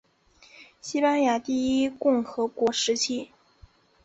[0.81, 3.29] 西班牙第一共和国时期。